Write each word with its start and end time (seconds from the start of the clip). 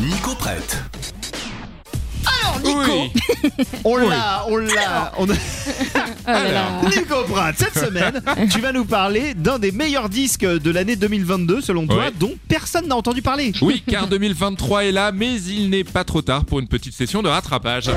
Nico 0.00 0.34
prête. 0.34 0.78
Oui. 2.64 3.12
On 3.84 3.96
l'a, 3.96 4.44
on 4.48 4.56
l'a, 4.56 5.12
on 5.16 5.30
a... 5.30 5.32
Oh 5.34 5.36
là 6.26 6.52
là. 6.52 6.80
Nico 6.84 7.22
Pratt, 7.28 7.54
cette 7.56 7.78
semaine, 7.86 8.20
tu 8.50 8.60
vas 8.60 8.72
nous 8.72 8.84
parler 8.84 9.32
d'un 9.34 9.58
des 9.58 9.70
meilleurs 9.70 10.08
disques 10.08 10.44
de 10.44 10.70
l'année 10.70 10.96
2022 10.96 11.60
selon 11.60 11.86
toi, 11.86 11.96
Ouais. 12.06 12.12
dont 12.18 12.34
personne 12.48 12.88
n'a 12.88 12.96
entendu 12.96 13.22
parler. 13.22 13.52
Oui, 13.62 13.82
car 13.88 14.08
2023 14.08 14.84
est 14.86 14.92
là, 14.92 15.12
mais 15.12 15.40
il 15.40 15.70
n'est 15.70 15.84
pas 15.84 16.04
trop 16.04 16.20
tard 16.20 16.44
pour 16.44 16.58
une 16.58 16.68
petite 16.68 16.94
session 16.94 17.22
de 17.22 17.28
rattrapage. 17.28 17.86
down 17.86 17.96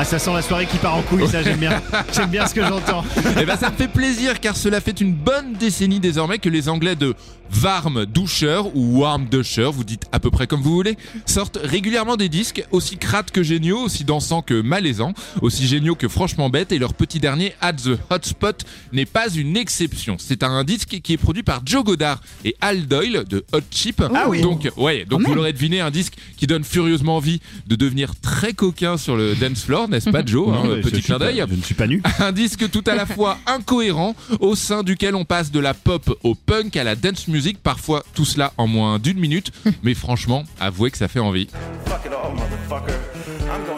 Ah, 0.00 0.04
ça 0.04 0.20
sent 0.20 0.32
la 0.32 0.42
soirée 0.42 0.66
qui 0.66 0.76
part 0.76 0.94
en 0.94 1.02
couille, 1.02 1.26
ça 1.26 1.42
j'aime 1.42 1.58
bien. 1.58 1.82
J'aime 2.14 2.30
bien 2.30 2.46
ce 2.46 2.54
que 2.54 2.62
j'entends. 2.62 3.02
Eh 3.36 3.44
ben 3.44 3.56
ça 3.56 3.68
me 3.68 3.74
fait 3.74 3.88
plaisir 3.88 4.38
car 4.38 4.56
cela 4.56 4.80
fait 4.80 5.00
une 5.00 5.12
bonne 5.12 5.54
décennie 5.54 5.98
désormais 5.98 6.38
que 6.38 6.48
les 6.48 6.68
Anglais 6.68 6.94
de 6.94 7.16
Warm 7.62 8.06
Dusher 8.06 8.60
ou 8.74 9.00
Warm 9.00 9.26
Dusher, 9.28 9.70
vous 9.72 9.84
dites 9.84 10.06
à 10.12 10.20
peu 10.20 10.30
près 10.30 10.46
comme 10.46 10.60
vous 10.60 10.72
voulez, 10.72 10.96
sortent 11.26 11.58
régulièrement 11.62 12.16
des 12.16 12.28
disques 12.28 12.64
aussi 12.70 12.96
crades 12.96 13.30
que 13.30 13.42
géniaux, 13.42 13.80
aussi 13.80 14.04
dansants 14.04 14.42
que 14.42 14.60
malaisants, 14.60 15.14
aussi 15.40 15.66
géniaux 15.66 15.94
que 15.94 16.08
franchement 16.08 16.50
bêtes 16.50 16.72
et 16.72 16.78
leur 16.78 16.94
petit 16.94 17.20
dernier 17.20 17.54
At 17.60 17.74
the 17.74 17.98
Hotspot 18.10 18.64
n'est 18.92 19.06
pas 19.06 19.28
une 19.30 19.56
exception. 19.56 20.16
C'est 20.18 20.42
un 20.42 20.64
disque 20.64 21.00
qui 21.02 21.14
est 21.14 21.18
produit 21.18 21.42
par 21.42 21.62
Joe 21.64 21.84
Goddard 21.84 22.20
et 22.44 22.54
Al 22.60 22.86
Doyle 22.86 23.24
de 23.28 23.44
Hot 23.52 23.60
Chip. 23.70 24.02
Ah 24.14 24.26
oui. 24.28 24.42
Donc 24.42 24.68
ouais, 24.76 25.04
donc 25.04 25.26
vous 25.26 25.34
l'aurez 25.34 25.52
deviné, 25.52 25.80
un 25.80 25.90
disque 25.90 26.14
qui 26.36 26.46
donne 26.46 26.64
furieusement 26.64 27.16
envie 27.16 27.40
de 27.66 27.76
devenir 27.76 28.12
très 28.20 28.52
coquin 28.52 28.96
sur 28.96 29.16
le 29.16 29.34
dance 29.34 29.64
floor, 29.64 29.87
n'est-ce 29.88 30.10
pas 30.10 30.24
Joe 30.24 30.48
hein, 30.48 30.62
Non, 30.64 30.80
Petit 30.80 31.02
clin 31.02 31.18
d'œil. 31.18 31.44
Je 31.48 31.54
ne 31.54 31.62
suis 31.62 31.74
pas 31.74 31.86
nu. 31.86 32.02
Un 32.18 32.32
disque 32.32 32.70
tout 32.70 32.84
à 32.86 32.94
la 32.94 33.06
fois 33.18 33.38
incohérent, 33.46 34.14
au 34.40 34.54
sein 34.54 34.82
duquel 34.82 35.14
on 35.14 35.24
passe 35.24 35.50
de 35.50 35.60
la 35.60 35.74
pop 35.74 36.18
au 36.22 36.34
punk 36.34 36.76
à 36.76 36.84
la 36.84 36.94
dance 36.94 37.28
music, 37.28 37.58
parfois 37.62 38.04
tout 38.14 38.24
cela 38.24 38.52
en 38.56 38.66
moins 38.66 38.98
d'une 38.98 39.18
minute. 39.18 39.52
Mais 39.82 39.94
franchement, 39.94 40.44
avouez 40.60 40.90
que 40.90 40.98
ça 40.98 41.08
fait 41.08 41.20
envie. 41.20 41.48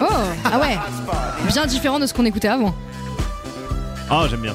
Oh, 0.00 0.06
ah 0.44 0.60
ouais. 0.60 0.78
Bien 1.48 1.66
différent 1.66 1.98
de 1.98 2.06
ce 2.06 2.14
qu'on 2.14 2.24
écoutait 2.24 2.48
avant. 2.48 2.74
Ah, 4.08 4.26
j'aime 4.28 4.40
bien. 4.40 4.54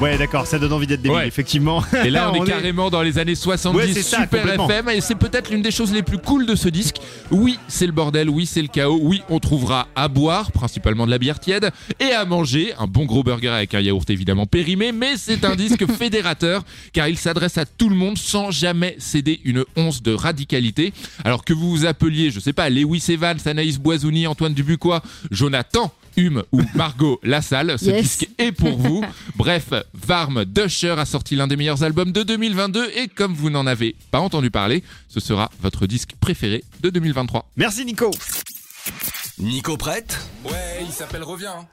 Ouais, 0.00 0.16
d'accord, 0.16 0.46
ça 0.46 0.60
donne 0.60 0.72
envie 0.72 0.86
d'être 0.86 1.02
débile, 1.02 1.18
Ouais. 1.18 1.26
effectivement. 1.26 1.82
Et 2.04 2.10
là, 2.10 2.30
on, 2.32 2.34
est 2.36 2.46
est 2.46 2.50
carrément 2.52 2.88
dans 2.88 3.02
les 3.02 3.18
années 3.18 3.34
70, 3.34 3.76
Ouais, 3.76 3.92
c'est 3.92 4.02
ça, 4.02 4.22
Super. 4.22 4.46
FM, 4.48 4.90
et 4.90 5.00
c'est 5.00 5.16
peut-être 5.16 5.50
l'une 5.50 5.60
des 5.60 5.72
choses 5.72 5.92
les 5.92 6.04
plus 6.04 6.18
cool 6.18 6.46
de 6.46 6.54
ce 6.54 6.68
disque. 6.68 6.98
Oui, 7.32 7.58
c'est 7.66 7.86
le 7.86 7.90
bordel, 7.90 8.30
oui, 8.30 8.46
c'est 8.46 8.62
le 8.62 8.68
chaos, 8.68 9.00
oui, 9.02 9.22
on 9.28 9.40
trouvera 9.40 9.88
à 9.96 10.06
boire, 10.06 10.52
principalement 10.52 11.04
de 11.04 11.10
la 11.10 11.18
bière 11.18 11.40
tiède, 11.40 11.72
et 11.98 12.12
à 12.12 12.24
manger, 12.24 12.72
un 12.78 12.86
bon 12.86 13.06
gros 13.06 13.24
burger 13.24 13.48
avec 13.48 13.74
un 13.74 13.80
yaourt 13.80 14.08
évidemment 14.08 14.46
périmé, 14.46 14.92
mais 14.92 15.16
c'est 15.16 15.44
un 15.44 15.56
disque 15.56 15.84
fédérateur, 15.98 16.62
car 16.92 17.08
il 17.08 17.18
s'adresse 17.18 17.58
à 17.58 17.66
tout 17.66 17.88
le 17.88 17.96
monde 17.96 18.18
sans 18.18 18.52
jamais 18.52 18.94
céder 19.00 19.40
une 19.44 19.64
once 19.76 20.00
de 20.00 20.12
radicalité. 20.12 20.92
Alors 21.24 21.44
que 21.44 21.52
vous 21.52 21.70
vous 21.70 21.86
appeliez, 21.86 22.30
je 22.30 22.38
sais 22.38 22.52
pas, 22.52 22.70
Lewis 22.70 23.04
Evans, 23.08 23.38
Anaïs 23.46 23.78
Boisouni, 23.78 24.28
Antoine 24.28 24.54
Dubuquois, 24.54 25.02
Jonathan, 25.32 25.92
Hume 26.18 26.42
ou 26.50 26.60
Margot 26.74 27.20
Lassalle, 27.22 27.78
ce 27.78 27.86
Yes. 27.86 28.02
disque 28.02 28.28
est 28.38 28.50
pour 28.50 28.76
vous. 28.76 29.04
Bref, 29.36 29.72
Varm 29.94 30.44
Dusher 30.44 30.96
a 30.98 31.04
sorti 31.06 31.36
l'un 31.36 31.46
des 31.46 31.54
meilleurs 31.56 31.84
albums 31.84 32.10
de 32.10 32.24
2022 32.24 32.90
et 32.96 33.06
comme 33.06 33.34
vous 33.34 33.50
n'en 33.50 33.66
avez 33.68 33.94
pas 34.10 34.18
entendu 34.18 34.50
parler, 34.50 34.82
ce 35.08 35.20
sera 35.20 35.48
votre 35.60 35.86
disque 35.86 36.10
préféré 36.20 36.64
de 36.80 36.90
2023. 36.90 37.48
Merci 37.56 37.84
Nico. 37.84 38.10
Nico 39.38 39.76
prête 39.76 40.18
Ouais, 40.44 40.78
il 40.82 40.90
s'appelle 40.92 41.22
Reviens. 41.22 41.68